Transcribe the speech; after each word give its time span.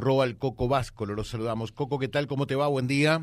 Roal 0.00 0.36
Coco 0.36 0.68
Vasco, 0.68 1.06
lo 1.06 1.24
saludamos. 1.24 1.72
Coco, 1.72 1.98
¿qué 1.98 2.08
tal? 2.08 2.26
¿Cómo 2.26 2.46
te 2.46 2.56
va? 2.56 2.68
Buen 2.68 2.86
día. 2.86 3.20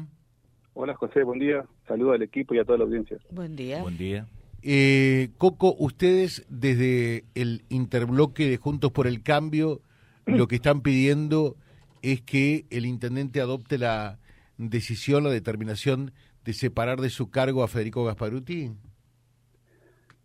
Hola 0.73 0.93
José, 0.95 1.23
buen 1.23 1.39
día. 1.39 1.65
Saludo 1.87 2.13
al 2.13 2.21
equipo 2.21 2.53
y 2.53 2.59
a 2.59 2.63
toda 2.63 2.77
la 2.77 2.83
audiencia. 2.85 3.17
Buen 3.31 3.55
día. 3.55 3.81
Buen 3.81 3.97
día. 3.97 4.27
Eh, 4.61 5.29
Coco, 5.37 5.75
ustedes 5.77 6.45
desde 6.49 7.25
el 7.35 7.63
interbloque 7.69 8.49
de 8.49 8.57
Juntos 8.57 8.91
por 8.91 9.07
el 9.07 9.23
Cambio 9.23 9.81
lo 10.27 10.47
que 10.47 10.55
están 10.55 10.81
pidiendo 10.81 11.55
es 12.01 12.21
que 12.21 12.65
el 12.69 12.85
intendente 12.85 13.39
adopte 13.39 13.77
la 13.77 14.19
decisión, 14.57 15.23
la 15.23 15.29
determinación 15.29 16.11
de 16.43 16.53
separar 16.53 16.99
de 16.99 17.09
su 17.09 17.31
cargo 17.31 17.63
a 17.63 17.67
Federico 17.67 18.03
Gasparuti. 18.03 18.71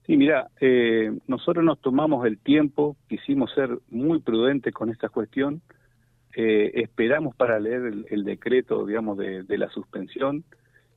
Sí, 0.06 0.16
mira, 0.16 0.50
eh, 0.60 1.16
nosotros 1.28 1.64
nos 1.64 1.80
tomamos 1.80 2.26
el 2.26 2.38
tiempo, 2.38 2.96
quisimos 3.08 3.52
ser 3.54 3.78
muy 3.90 4.18
prudentes 4.18 4.74
con 4.74 4.90
esta 4.90 5.08
cuestión, 5.08 5.62
eh, 6.34 6.70
esperamos 6.74 7.34
para 7.36 7.58
leer 7.60 7.92
el, 8.08 8.24
decreto, 8.24 8.86
digamos, 8.86 9.18
de, 9.18 9.44
la 9.58 9.68
suspensión 9.70 10.44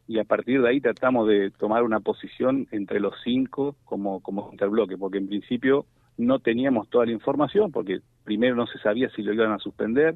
y 0.07 0.19
a 0.19 0.23
partir 0.23 0.61
de 0.61 0.69
ahí 0.69 0.81
tratamos 0.81 1.27
de 1.27 1.51
tomar 1.51 1.83
una 1.83 1.99
posición 1.99 2.67
entre 2.71 2.99
los 2.99 3.15
cinco 3.23 3.75
como, 3.85 4.21
como 4.21 4.49
interbloque, 4.51 4.97
porque 4.97 5.17
en 5.17 5.27
principio 5.27 5.85
no 6.17 6.39
teníamos 6.39 6.89
toda 6.89 7.05
la 7.05 7.11
información, 7.11 7.71
porque 7.71 7.99
primero 8.23 8.55
no 8.55 8.67
se 8.67 8.79
sabía 8.79 9.09
si 9.09 9.23
lo 9.23 9.33
iban 9.33 9.51
a 9.51 9.59
suspender, 9.59 10.15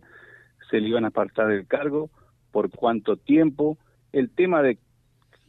se 0.70 0.80
le 0.80 0.88
iban 0.88 1.06
a 1.06 1.10
apartar 1.10 1.48
del 1.48 1.68
cargo, 1.68 2.10
por 2.52 2.70
cuánto 2.70 3.18
tiempo. 3.18 3.78
El 4.12 4.30
tema 4.30 4.62
de 4.62 4.78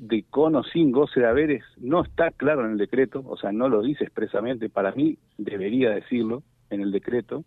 de 0.00 0.24
con 0.30 0.56
o 0.56 0.64
sin 0.64 0.92
goce 0.92 1.20
de 1.20 1.26
haberes 1.26 1.62
no 1.76 2.02
está 2.02 2.30
claro 2.30 2.64
en 2.64 2.72
el 2.72 2.78
decreto, 2.78 3.22
o 3.26 3.36
sea, 3.36 3.52
no 3.52 3.68
lo 3.68 3.82
dice 3.82 4.04
expresamente, 4.04 4.70
para 4.70 4.92
mí 4.92 5.18
debería 5.36 5.90
decirlo 5.90 6.42
en 6.70 6.80
el 6.80 6.90
decreto. 6.90 7.44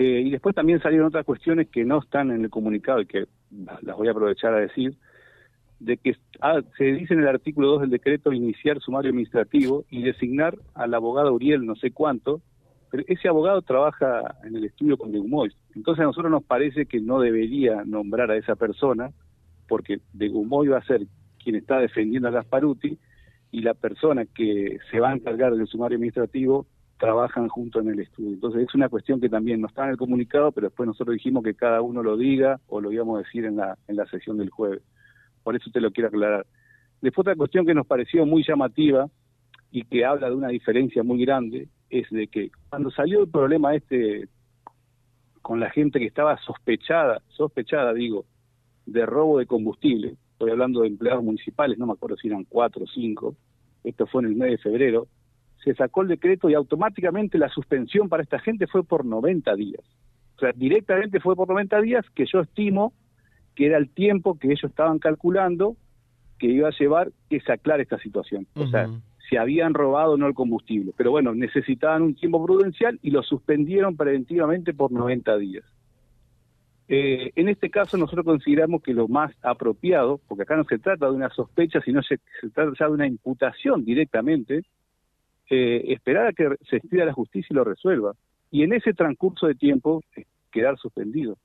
Eh, 0.00 0.22
y 0.26 0.30
después 0.30 0.54
también 0.54 0.80
salieron 0.80 1.08
otras 1.08 1.24
cuestiones 1.24 1.70
que 1.70 1.84
no 1.84 1.98
están 1.98 2.30
en 2.30 2.44
el 2.44 2.50
comunicado 2.50 3.00
y 3.00 3.06
que 3.06 3.26
las 3.82 3.96
voy 3.96 4.06
a 4.06 4.12
aprovechar 4.12 4.54
a 4.54 4.60
decir, 4.60 4.94
de 5.80 5.96
que 5.96 6.14
ah, 6.40 6.60
se 6.76 6.84
dice 6.84 7.14
en 7.14 7.20
el 7.20 7.26
artículo 7.26 7.66
2 7.66 7.80
del 7.80 7.90
decreto 7.90 8.32
iniciar 8.32 8.78
sumario 8.78 9.10
administrativo 9.10 9.86
y 9.90 10.04
designar 10.04 10.56
al 10.74 10.94
abogado 10.94 11.34
Uriel 11.34 11.66
no 11.66 11.74
sé 11.74 11.90
cuánto, 11.90 12.40
pero 12.92 13.02
ese 13.08 13.26
abogado 13.26 13.60
trabaja 13.62 14.36
en 14.44 14.54
el 14.54 14.66
estudio 14.66 14.96
con 14.96 15.10
Degumoy. 15.10 15.52
Entonces 15.74 16.02
a 16.02 16.06
nosotros 16.06 16.30
nos 16.30 16.44
parece 16.44 16.86
que 16.86 17.00
no 17.00 17.18
debería 17.18 17.82
nombrar 17.84 18.30
a 18.30 18.36
esa 18.36 18.54
persona, 18.54 19.10
porque 19.66 19.98
Degumoy 20.12 20.68
va 20.68 20.78
a 20.78 20.86
ser 20.86 21.08
quien 21.42 21.56
está 21.56 21.80
defendiendo 21.80 22.28
a 22.28 22.30
Gasparuti 22.30 22.96
y 23.50 23.62
la 23.62 23.74
persona 23.74 24.26
que 24.26 24.78
se 24.92 25.00
va 25.00 25.10
a 25.10 25.14
encargar 25.14 25.56
del 25.56 25.66
sumario 25.66 25.96
administrativo 25.96 26.68
trabajan 26.98 27.48
junto 27.48 27.80
en 27.80 27.88
el 27.88 28.00
estudio. 28.00 28.34
Entonces 28.34 28.68
es 28.68 28.74
una 28.74 28.88
cuestión 28.88 29.20
que 29.20 29.28
también 29.28 29.60
no 29.60 29.68
está 29.68 29.84
en 29.84 29.90
el 29.90 29.96
comunicado, 29.96 30.52
pero 30.52 30.68
después 30.68 30.86
nosotros 30.86 31.14
dijimos 31.14 31.44
que 31.44 31.54
cada 31.54 31.80
uno 31.80 32.02
lo 32.02 32.16
diga 32.16 32.60
o 32.66 32.80
lo 32.80 32.92
íbamos 32.92 33.16
a 33.16 33.22
decir 33.22 33.44
en 33.44 33.56
la, 33.56 33.78
en 33.86 33.96
la 33.96 34.06
sesión 34.06 34.36
del 34.36 34.50
jueves. 34.50 34.82
Por 35.42 35.56
eso 35.56 35.70
te 35.72 35.80
lo 35.80 35.90
quiero 35.90 36.08
aclarar. 36.08 36.46
Después 37.00 37.24
otra 37.24 37.36
cuestión 37.36 37.64
que 37.64 37.74
nos 37.74 37.86
pareció 37.86 38.26
muy 38.26 38.44
llamativa 38.46 39.08
y 39.70 39.84
que 39.84 40.04
habla 40.04 40.28
de 40.28 40.34
una 40.34 40.48
diferencia 40.48 41.02
muy 41.02 41.24
grande 41.24 41.68
es 41.88 42.08
de 42.10 42.26
que 42.26 42.50
cuando 42.68 42.90
salió 42.90 43.22
el 43.22 43.28
problema 43.30 43.74
este 43.74 44.28
con 45.40 45.60
la 45.60 45.70
gente 45.70 45.98
que 45.98 46.06
estaba 46.06 46.36
sospechada, 46.38 47.22
sospechada 47.28 47.94
digo, 47.94 48.26
de 48.84 49.06
robo 49.06 49.38
de 49.38 49.46
combustible, 49.46 50.16
estoy 50.32 50.50
hablando 50.50 50.82
de 50.82 50.88
empleados 50.88 51.24
municipales, 51.24 51.78
no 51.78 51.86
me 51.86 51.92
acuerdo 51.92 52.16
si 52.16 52.28
eran 52.28 52.44
cuatro 52.44 52.84
o 52.84 52.86
cinco, 52.86 53.36
esto 53.84 54.06
fue 54.06 54.22
en 54.22 54.28
el 54.28 54.34
mes 54.34 54.50
de 54.50 54.58
febrero, 54.58 55.06
se 55.64 55.74
sacó 55.74 56.02
el 56.02 56.08
decreto 56.08 56.48
y 56.48 56.54
automáticamente 56.54 57.38
la 57.38 57.48
suspensión 57.48 58.08
para 58.08 58.22
esta 58.22 58.38
gente 58.38 58.66
fue 58.66 58.84
por 58.84 59.04
90 59.04 59.54
días. 59.54 59.82
O 60.36 60.40
sea, 60.40 60.52
directamente 60.54 61.20
fue 61.20 61.34
por 61.34 61.48
90 61.48 61.80
días 61.80 62.04
que 62.14 62.26
yo 62.26 62.40
estimo 62.40 62.92
que 63.54 63.66
era 63.66 63.76
el 63.76 63.90
tiempo 63.90 64.38
que 64.38 64.48
ellos 64.48 64.70
estaban 64.70 65.00
calculando 65.00 65.76
que 66.38 66.46
iba 66.46 66.68
a 66.68 66.78
llevar 66.78 67.10
que 67.28 67.40
se 67.40 67.52
aclare 67.52 67.82
esta 67.82 67.98
situación. 67.98 68.46
O 68.54 68.68
sea, 68.68 68.88
si 69.28 69.36
habían 69.36 69.74
robado 69.74 70.12
o 70.12 70.16
no 70.16 70.26
el 70.26 70.34
combustible. 70.34 70.92
Pero 70.96 71.10
bueno, 71.10 71.34
necesitaban 71.34 72.02
un 72.02 72.14
tiempo 72.14 72.44
prudencial 72.44 72.98
y 73.02 73.10
lo 73.10 73.22
suspendieron 73.22 73.96
preventivamente 73.96 74.72
por 74.72 74.92
90 74.92 75.36
días. 75.38 75.64
Eh, 76.90 77.32
en 77.36 77.48
este 77.50 77.68
caso 77.68 77.98
nosotros 77.98 78.24
consideramos 78.24 78.82
que 78.82 78.94
lo 78.94 79.08
más 79.08 79.32
apropiado, 79.42 80.20
porque 80.26 80.44
acá 80.44 80.56
no 80.56 80.64
se 80.64 80.78
trata 80.78 81.06
de 81.06 81.12
una 81.12 81.28
sospecha, 81.28 81.82
sino 81.82 82.02
se, 82.02 82.18
trata 82.54 82.72
ya 82.78 82.86
de 82.86 82.92
una 82.92 83.06
imputación 83.06 83.84
directamente, 83.84 84.62
eh, 85.50 85.84
esperar 85.88 86.28
a 86.28 86.32
que 86.32 86.56
se 86.68 86.76
estire 86.76 87.06
la 87.06 87.12
justicia 87.12 87.48
y 87.50 87.54
lo 87.54 87.64
resuelva. 87.64 88.12
Y 88.50 88.62
en 88.62 88.72
ese 88.72 88.94
transcurso 88.94 89.46
de 89.46 89.54
tiempo, 89.54 90.02
eh, 90.16 90.24
quedar 90.50 90.78
suspendido. 90.78 91.36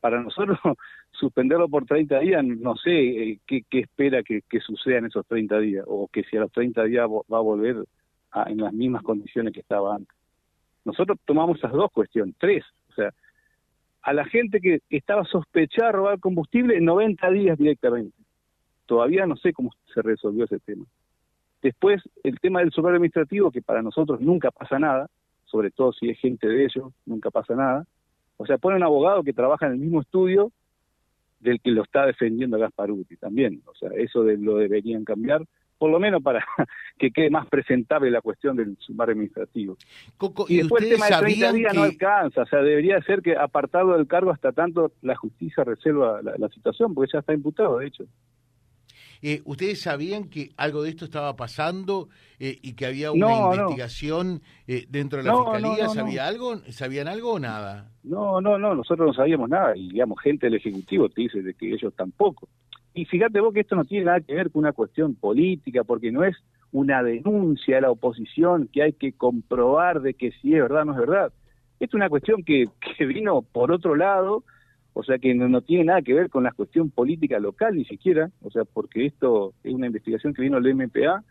Para 0.00 0.22
nosotros, 0.22 0.58
suspenderlo 1.12 1.68
por 1.68 1.84
30 1.84 2.18
días, 2.20 2.44
no 2.44 2.76
sé 2.76 3.38
qué, 3.46 3.64
espera 3.70 4.22
que, 4.22 4.42
suceda 4.60 4.98
en 4.98 5.06
esos 5.06 5.26
30 5.26 5.58
días, 5.58 5.84
o 5.86 6.08
que 6.08 6.24
si 6.24 6.36
a 6.36 6.40
los 6.40 6.52
30 6.52 6.84
días 6.84 7.06
va 7.06 7.38
a 7.38 7.42
volver 7.42 7.84
en 8.46 8.58
las 8.58 8.72
mismas 8.72 9.02
condiciones 9.02 9.52
que 9.52 9.60
estaba 9.60 9.96
antes. 9.96 10.16
Nosotros 10.84 11.18
tomamos 11.26 11.58
esas 11.58 11.72
dos 11.72 11.90
cuestiones, 11.92 12.34
tres, 12.38 12.64
o 12.88 12.94
sea, 12.94 13.12
a 14.02 14.12
la 14.12 14.24
gente 14.24 14.60
que 14.60 14.80
estaba 14.88 15.24
sospechada 15.24 15.88
de 15.88 15.96
robar 15.96 16.20
combustible 16.20 16.76
en 16.76 16.84
90 16.84 17.30
días 17.30 17.58
directamente. 17.58 18.16
Todavía 18.86 19.26
no 19.26 19.36
sé 19.36 19.52
cómo 19.52 19.70
se 19.92 20.02
resolvió 20.02 20.44
ese 20.44 20.58
tema. 20.60 20.86
Después, 21.62 22.02
el 22.22 22.40
tema 22.40 22.60
del 22.60 22.72
sumario 22.72 22.96
administrativo, 22.96 23.50
que 23.50 23.62
para 23.62 23.82
nosotros 23.82 24.20
nunca 24.20 24.50
pasa 24.50 24.78
nada, 24.78 25.08
sobre 25.44 25.70
todo 25.70 25.92
si 25.92 26.08
es 26.08 26.18
gente 26.18 26.46
de 26.46 26.64
ellos, 26.64 26.92
nunca 27.06 27.30
pasa 27.30 27.54
nada. 27.54 27.86
O 28.36 28.46
sea, 28.46 28.58
pone 28.58 28.76
un 28.76 28.82
abogado 28.82 29.22
que 29.22 29.32
trabaja 29.32 29.66
en 29.66 29.72
el 29.72 29.78
mismo 29.78 30.00
estudio 30.00 30.52
del 31.40 31.60
que 31.60 31.70
lo 31.70 31.82
está 31.82 32.06
defendiendo 32.06 32.58
Gasparuti 32.58 33.16
también. 33.16 33.62
O 33.66 33.74
sea, 33.74 33.90
eso 33.96 34.22
lo 34.22 34.56
deberían 34.56 35.04
cambiar 35.04 35.42
por 35.80 35.90
lo 35.90 35.98
menos 35.98 36.22
para 36.22 36.44
que 36.98 37.10
quede 37.10 37.30
más 37.30 37.48
presentable 37.48 38.10
la 38.10 38.20
cuestión 38.20 38.54
del 38.54 38.76
sumario 38.78 39.12
administrativo. 39.12 39.78
y, 40.46 40.58
después 40.58 40.84
el 40.84 40.90
tema 40.90 41.06
de 41.06 41.16
30 41.16 41.52
días 41.54 41.74
no 41.74 41.84
alcanza, 41.84 42.42
o 42.42 42.46
sea, 42.46 42.60
debería 42.60 43.00
ser 43.00 43.22
que 43.22 43.34
apartado 43.34 43.96
del 43.96 44.06
cargo 44.06 44.30
hasta 44.30 44.52
tanto 44.52 44.92
la 45.00 45.16
justicia 45.16 45.64
resuelva 45.64 46.20
la, 46.22 46.48
situación, 46.50 46.92
porque 46.92 47.12
ya 47.14 47.20
está 47.20 47.32
imputado, 47.32 47.78
de 47.78 47.86
hecho. 47.86 48.04
Eh, 49.22 49.42
¿Ustedes 49.44 49.82
sabían 49.82 50.30
que 50.30 50.50
algo 50.56 50.82
de 50.82 50.90
esto 50.90 51.04
estaba 51.04 51.36
pasando 51.36 52.08
eh, 52.38 52.58
y 52.62 52.72
que 52.74 52.86
había 52.86 53.12
una 53.12 53.54
investigación 53.54 54.40
eh, 54.66 54.86
dentro 54.88 55.18
de 55.18 55.24
la 55.24 55.36
fiscalía? 55.36 55.88
¿Sabía 55.88 56.26
algo? 56.26 56.56
¿Sabían 56.70 57.08
algo 57.08 57.34
o 57.34 57.38
nada? 57.38 57.90
No, 58.02 58.40
no, 58.40 58.58
no, 58.58 58.74
nosotros 58.74 59.08
no 59.08 59.12
sabíamos 59.12 59.50
nada 59.50 59.76
y 59.76 59.90
digamos 59.90 60.18
gente 60.22 60.46
del 60.46 60.54
ejecutivo 60.54 61.08
te 61.08 61.22
dice 61.22 61.42
de 61.42 61.54
que 61.54 61.72
ellos 61.72 61.92
tampoco. 61.94 62.48
Y 62.94 63.04
fíjate 63.04 63.40
vos 63.40 63.52
que 63.52 63.60
esto 63.60 63.76
no 63.76 63.84
tiene 63.84 64.06
nada 64.06 64.20
que 64.20 64.34
ver 64.34 64.50
con 64.50 64.60
una 64.60 64.72
cuestión 64.72 65.14
política, 65.14 65.84
porque 65.84 66.10
no 66.10 66.24
es 66.24 66.36
una 66.72 67.02
denuncia 67.02 67.76
de 67.76 67.82
la 67.82 67.90
oposición 67.90 68.68
que 68.72 68.82
hay 68.82 68.92
que 68.92 69.12
comprobar 69.12 70.00
de 70.00 70.14
que 70.14 70.32
si 70.40 70.54
es 70.54 70.62
verdad 70.62 70.82
o 70.82 70.84
no 70.86 70.92
es 70.92 70.98
verdad. 70.98 71.32
Esto 71.78 71.96
es 71.96 72.00
una 72.00 72.08
cuestión 72.08 72.42
que, 72.42 72.68
que 72.98 73.06
vino 73.06 73.42
por 73.42 73.70
otro 73.70 73.94
lado, 73.94 74.44
o 74.92 75.02
sea 75.02 75.18
que 75.18 75.34
no, 75.34 75.60
tiene 75.60 75.84
nada 75.84 76.02
que 76.02 76.14
ver 76.14 76.30
con 76.30 76.44
la 76.44 76.52
cuestión 76.52 76.90
política 76.90 77.38
local 77.38 77.76
ni 77.76 77.84
siquiera, 77.84 78.30
o 78.42 78.50
sea, 78.50 78.64
porque 78.64 79.06
esto 79.06 79.54
es 79.62 79.72
una 79.72 79.86
investigación 79.86 80.34
que 80.34 80.42
vino 80.42 80.60
del 80.60 80.74
MPA, 80.74 81.22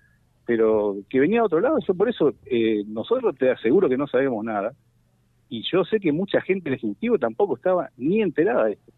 pero 0.46 0.98
que 1.10 1.20
venía 1.20 1.42
de 1.42 1.46
otro 1.46 1.60
lado, 1.60 1.78
yo 1.86 1.94
por 1.94 2.10
eso 2.10 2.34
eh, 2.46 2.84
nosotros 2.88 3.36
te 3.38 3.52
aseguro 3.52 3.90
que 3.90 3.98
no 3.98 4.08
sabemos 4.08 4.44
nada, 4.44 4.74
y 5.50 5.64
yo 5.64 5.84
sé 5.84 6.00
que 6.00 6.12
mucha 6.12 6.42
gente 6.42 6.70
del 6.70 6.78
Ejecutivo 6.78 7.18
tampoco 7.18 7.56
estaba 7.56 7.90
ni 7.98 8.22
enterada 8.22 8.66
de 8.66 8.74
esto. 8.74 8.92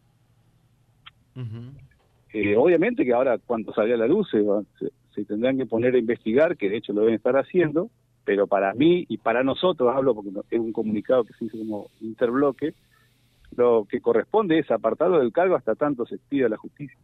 Eh, 2.33 2.55
obviamente 2.55 3.05
que 3.05 3.13
ahora 3.13 3.37
cuando 3.37 3.73
salga 3.73 3.95
a 3.95 3.97
la 3.97 4.07
luz 4.07 4.29
se, 4.29 5.25
tendrán 5.25 5.57
que 5.57 5.65
poner 5.65 5.95
a 5.95 5.97
investigar, 5.97 6.57
que 6.57 6.69
de 6.69 6.77
hecho 6.77 6.93
lo 6.93 7.01
deben 7.01 7.15
estar 7.15 7.35
haciendo, 7.37 7.89
pero 8.25 8.47
para 8.47 8.73
mí 8.73 9.05
y 9.09 9.17
para 9.17 9.43
nosotros, 9.43 9.93
hablo 9.93 10.13
porque 10.13 10.29
es 10.49 10.59
un 10.59 10.71
comunicado 10.71 11.23
que 11.23 11.33
se 11.33 11.45
hizo 11.45 11.57
como 11.57 11.87
interbloque, 12.01 12.73
lo 13.55 13.85
que 13.89 14.01
corresponde 14.01 14.59
es 14.59 14.71
apartarlo 14.71 15.19
del 15.19 15.33
cargo 15.33 15.55
hasta 15.55 15.75
tanto 15.75 16.05
se 16.05 16.15
expida 16.15 16.49
la 16.49 16.57
justicia. 16.57 16.97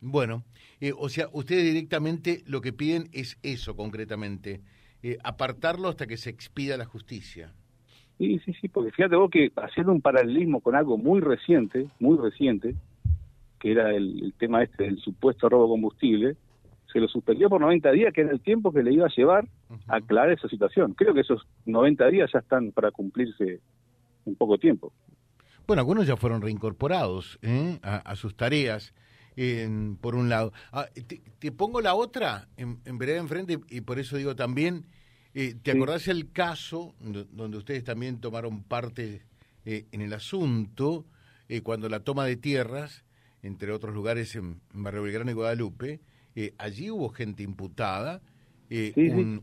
Bueno, 0.00 0.44
eh, 0.80 0.92
o 0.96 1.08
sea, 1.08 1.28
ustedes 1.32 1.64
directamente 1.64 2.42
lo 2.46 2.60
que 2.60 2.72
piden 2.72 3.08
es 3.12 3.38
eso 3.42 3.74
concretamente, 3.74 4.60
eh, 5.02 5.18
apartarlo 5.24 5.88
hasta 5.88 6.06
que 6.06 6.16
se 6.16 6.30
expida 6.30 6.76
la 6.76 6.84
justicia. 6.84 7.52
Sí, 8.18 8.40
sí, 8.44 8.52
sí, 8.60 8.68
porque 8.68 8.90
fíjate 8.90 9.16
vos 9.16 9.30
que 9.30 9.52
haciendo 9.56 9.92
un 9.92 10.00
paralelismo 10.00 10.60
con 10.60 10.74
algo 10.74 10.98
muy 10.98 11.20
reciente, 11.20 11.86
muy 12.00 12.18
reciente, 12.18 12.74
que 13.60 13.72
era 13.72 13.94
el, 13.94 14.34
tema 14.38 14.62
este 14.62 14.84
del 14.84 14.98
supuesto 14.98 15.48
robo 15.48 15.64
de 15.64 15.68
combustible, 15.70 16.36
se 16.92 17.00
lo 17.00 17.08
suspendió 17.08 17.48
por 17.48 17.60
90 17.60 17.90
días, 17.92 18.12
que 18.12 18.22
era 18.22 18.30
el 18.30 18.40
tiempo 18.40 18.72
que 18.72 18.82
le 18.82 18.92
iba 18.92 19.06
a 19.06 19.14
llevar 19.14 19.46
a 19.88 19.96
aclarar 19.96 20.32
esa 20.32 20.48
situación. 20.48 20.94
Creo 20.94 21.12
que 21.12 21.20
esos 21.20 21.46
90 21.66 22.06
días 22.08 22.30
ya 22.32 22.38
están 22.38 22.72
para 22.72 22.90
cumplirse 22.90 23.60
en 24.28 24.36
poco 24.36 24.58
tiempo. 24.58 24.92
Bueno, 25.66 25.80
algunos 25.80 26.06
ya 26.06 26.16
fueron 26.16 26.40
reincorporados 26.40 27.38
¿eh? 27.42 27.78
a, 27.82 28.16
sus 28.16 28.34
tareas, 28.36 28.94
por 30.00 30.14
un 30.14 30.28
lado. 30.28 30.52
Ah, 30.72 30.86
te, 31.38 31.52
pongo 31.52 31.80
la 31.80 31.94
otra 31.94 32.48
en, 32.56 32.80
en 32.86 32.96
vereda 32.96 33.18
enfrente 33.18 33.60
y 33.68 33.82
por 33.82 33.98
eso 33.98 34.16
digo 34.16 34.34
también, 34.34 34.86
eh, 35.34 35.54
¿te 35.62 35.72
acordás 35.72 36.08
el 36.08 36.32
caso 36.32 36.94
donde 36.98 37.58
ustedes 37.58 37.84
también 37.84 38.18
tomaron 38.18 38.62
parte 38.62 39.26
en 39.66 40.00
el 40.00 40.14
asunto 40.14 41.04
cuando 41.62 41.90
la 41.90 42.00
toma 42.00 42.24
de 42.24 42.36
tierras, 42.36 43.04
entre 43.42 43.70
otros 43.72 43.94
lugares 43.94 44.34
en, 44.36 44.62
Barrio 44.72 45.02
Belgrano 45.02 45.30
y 45.30 45.34
Guadalupe, 45.34 46.00
allí 46.56 46.90
hubo 46.90 47.10
gente 47.10 47.42
imputada, 47.42 48.22
un, 48.70 49.42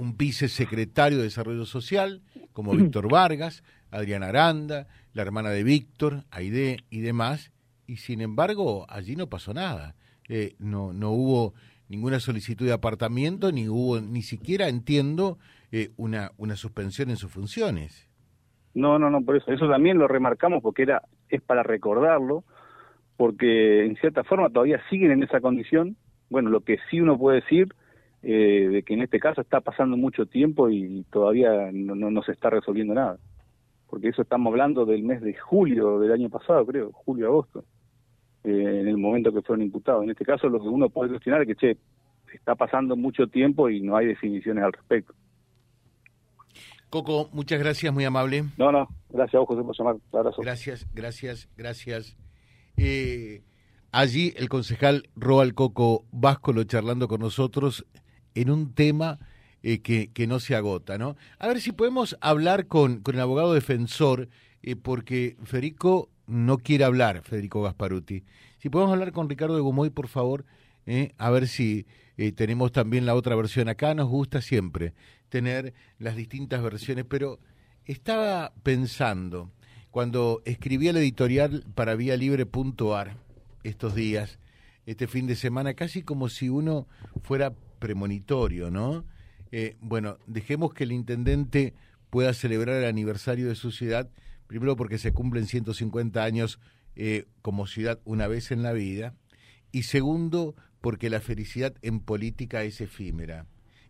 un, 0.00 0.16
vicesecretario 0.16 1.18
de 1.18 1.24
Desarrollo 1.24 1.64
Social, 1.64 2.22
como 2.52 2.72
Víctor 2.72 3.10
Vargas, 3.10 3.62
Adriana 3.90 4.26
Aranda, 4.26 4.88
la 5.12 5.22
hermana 5.22 5.50
de 5.50 5.62
Víctor, 5.62 6.24
Aide 6.30 6.78
y 6.90 7.00
demás, 7.00 7.52
y 7.86 7.96
sin 7.96 8.20
embargo 8.20 8.86
allí 8.88 9.16
no 9.16 9.28
pasó 9.28 9.54
nada. 9.54 9.94
Eh, 10.28 10.54
no, 10.58 10.92
no 10.92 11.10
hubo 11.10 11.54
ninguna 11.88 12.18
solicitud 12.18 12.66
de 12.66 12.72
apartamiento, 12.72 13.52
ni 13.52 13.68
hubo, 13.68 14.00
ni 14.00 14.22
siquiera 14.22 14.68
entiendo, 14.68 15.38
eh, 15.70 15.90
una, 15.96 16.32
una 16.36 16.56
suspensión 16.56 17.10
en 17.10 17.16
sus 17.16 17.30
funciones. 17.30 18.08
No, 18.74 18.98
no, 18.98 19.10
no, 19.10 19.22
por 19.22 19.36
eso. 19.36 19.52
Eso 19.52 19.68
también 19.68 19.98
lo 19.98 20.08
remarcamos 20.08 20.62
porque 20.62 20.82
era, 20.82 21.02
es 21.28 21.40
para 21.42 21.62
recordarlo, 21.62 22.42
porque 23.16 23.84
en 23.84 23.96
cierta 23.96 24.24
forma 24.24 24.50
todavía 24.50 24.80
siguen 24.90 25.12
en 25.12 25.22
esa 25.22 25.40
condición. 25.40 25.96
Bueno, 26.30 26.50
lo 26.50 26.62
que 26.62 26.78
sí 26.90 27.00
uno 27.00 27.16
puede 27.16 27.42
decir 27.42 27.68
eh, 28.26 28.68
de 28.70 28.82
que 28.82 28.94
en 28.94 29.02
este 29.02 29.20
caso 29.20 29.42
está 29.42 29.60
pasando 29.60 29.98
mucho 29.98 30.24
tiempo 30.24 30.70
y 30.70 31.04
todavía 31.10 31.70
no, 31.72 31.94
no, 31.94 32.22
se 32.22 32.32
está 32.32 32.48
resolviendo 32.48 32.94
nada. 32.94 33.18
Porque 33.86 34.08
eso 34.08 34.22
estamos 34.22 34.50
hablando 34.50 34.86
del 34.86 35.02
mes 35.02 35.20
de 35.20 35.34
julio 35.34 36.00
del 36.00 36.10
año 36.10 36.30
pasado, 36.30 36.64
creo, 36.64 36.90
julio-agosto, 36.92 37.64
eh, 38.44 38.78
en 38.80 38.88
el 38.88 38.96
momento 38.96 39.30
que 39.30 39.42
fueron 39.42 39.62
imputados. 39.62 40.04
En 40.04 40.10
este 40.10 40.24
caso 40.24 40.48
lo 40.48 40.58
que 40.58 40.68
uno 40.68 40.88
puede 40.88 41.10
cuestionar 41.10 41.42
es 41.42 41.48
que, 41.48 41.54
che, 41.54 41.78
está 42.32 42.54
pasando 42.54 42.96
mucho 42.96 43.26
tiempo 43.26 43.68
y 43.68 43.82
no 43.82 43.94
hay 43.94 44.06
definiciones 44.06 44.64
al 44.64 44.72
respecto. 44.72 45.14
Coco, 46.88 47.28
muchas 47.32 47.58
gracias, 47.58 47.92
muy 47.92 48.04
amable. 48.04 48.44
No, 48.56 48.72
no, 48.72 48.88
gracias 49.10 49.34
a 49.34 49.38
vos, 49.40 49.48
José, 49.48 49.62
por 49.62 49.76
llamar. 49.76 49.96
Abrazo. 50.12 50.40
Gracias, 50.40 50.86
gracias, 50.94 51.48
gracias. 51.58 52.16
Eh, 52.78 53.42
allí 53.92 54.32
el 54.36 54.48
concejal 54.48 55.10
Roal 55.14 55.52
Coco 55.52 56.06
Váscolo 56.10 56.64
charlando 56.64 57.06
con 57.06 57.20
nosotros 57.20 57.84
en 58.34 58.50
un 58.50 58.74
tema 58.74 59.18
eh, 59.62 59.80
que, 59.80 60.10
que, 60.12 60.26
no 60.26 60.40
se 60.40 60.54
agota, 60.54 60.98
¿no? 60.98 61.16
A 61.38 61.48
ver 61.48 61.60
si 61.60 61.72
podemos 61.72 62.18
hablar 62.20 62.66
con, 62.66 63.00
con 63.00 63.14
el 63.14 63.20
abogado 63.20 63.54
defensor, 63.54 64.28
eh, 64.62 64.76
porque 64.76 65.36
Federico 65.44 66.10
no 66.26 66.58
quiere 66.58 66.84
hablar, 66.84 67.22
Federico 67.22 67.62
Gasparuti. 67.62 68.24
Si 68.58 68.68
podemos 68.68 68.92
hablar 68.92 69.12
con 69.12 69.28
Ricardo 69.28 69.54
de 69.54 69.62
Gumoy, 69.62 69.90
por 69.90 70.08
favor, 70.08 70.44
eh, 70.86 71.12
a 71.16 71.30
ver 71.30 71.48
si 71.48 71.86
tenemos 72.36 72.70
también 72.70 73.06
la 73.06 73.14
otra 73.14 73.34
versión. 73.34 73.68
Acá 73.68 73.94
nos 73.94 74.08
gusta 74.08 74.40
siempre 74.40 74.94
tener 75.28 75.74
las 75.98 76.14
distintas 76.14 76.62
versiones, 76.62 77.04
pero 77.08 77.40
estaba 77.86 78.52
pensando, 78.62 79.50
cuando 79.90 80.42
escribí 80.44 80.88
el 80.88 80.96
editorial 80.96 81.64
para 81.74 81.96
vialibre.ar 81.96 83.16
estos 83.64 83.94
días, 83.94 84.38
este 84.86 85.06
fin 85.06 85.26
de 85.26 85.36
semana, 85.36 85.74
casi 85.74 86.02
como 86.02 86.28
si 86.28 86.48
uno 86.48 86.86
fuera 87.22 87.54
premonitorio, 87.84 88.70
¿no? 88.70 89.04
Eh, 89.52 89.76
bueno, 89.82 90.16
dejemos 90.26 90.72
que 90.72 90.84
el 90.84 90.92
intendente 90.92 91.74
pueda 92.08 92.32
celebrar 92.32 92.76
el 92.76 92.86
aniversario 92.86 93.46
de 93.46 93.54
su 93.54 93.72
ciudad, 93.72 94.08
primero 94.46 94.74
porque 94.74 94.96
se 94.96 95.12
cumplen 95.12 95.46
150 95.46 96.24
años 96.24 96.58
eh, 96.96 97.26
como 97.42 97.66
ciudad 97.66 98.00
una 98.06 98.26
vez 98.26 98.52
en 98.52 98.62
la 98.62 98.72
vida, 98.72 99.14
y 99.70 99.82
segundo 99.82 100.54
porque 100.80 101.10
la 101.10 101.20
felicidad 101.20 101.74
en 101.82 102.00
política 102.00 102.62
es 102.62 102.80
efímera. 102.80 103.46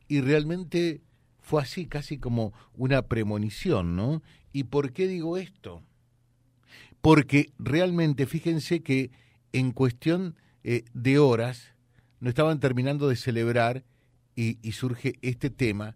Y 0.08 0.22
realmente 0.22 1.00
fue 1.40 1.62
así, 1.62 1.86
casi 1.86 2.18
como 2.18 2.52
una 2.74 3.02
premonición, 3.02 3.94
¿no? 3.94 4.24
¿Y 4.52 4.64
por 4.64 4.92
qué 4.92 5.06
digo 5.06 5.36
esto? 5.36 5.84
Porque 7.00 7.52
realmente, 7.60 8.26
fíjense 8.26 8.80
que 8.80 9.12
en 9.52 9.70
cuestión 9.70 10.34
eh, 10.64 10.82
de 10.94 11.20
horas, 11.20 11.73
no 12.24 12.30
estaban 12.30 12.58
terminando 12.58 13.06
de 13.10 13.16
celebrar 13.16 13.84
y, 14.34 14.56
surge 14.72 15.16
este 15.20 15.50
tema 15.50 15.94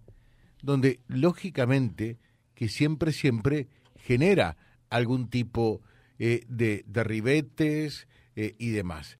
donde 0.61 1.01
lógicamente 1.09 2.19
que 2.55 2.69
siempre, 2.69 3.13
siempre 3.13 3.67
genera 3.97 4.59
algún 4.91 5.31
tipo 5.31 5.81
eh, 6.19 6.45
de, 6.47 6.85
de, 6.87 7.03
ribetes 7.03 8.09
eh, 8.37 8.55
y 8.59 8.69
demás. 8.69 9.17